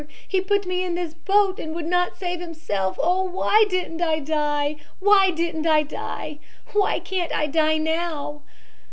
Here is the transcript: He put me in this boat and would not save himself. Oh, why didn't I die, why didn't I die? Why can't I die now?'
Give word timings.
He 0.27 0.41
put 0.41 0.65
me 0.65 0.83
in 0.83 0.95
this 0.95 1.13
boat 1.13 1.59
and 1.59 1.75
would 1.75 1.85
not 1.85 2.17
save 2.17 2.39
himself. 2.39 2.97
Oh, 2.99 3.23
why 3.25 3.65
didn't 3.69 4.01
I 4.01 4.17
die, 4.17 4.77
why 4.97 5.29
didn't 5.29 5.67
I 5.67 5.83
die? 5.83 6.39
Why 6.73 6.97
can't 6.99 7.31
I 7.31 7.45
die 7.45 7.77
now?' 7.77 8.41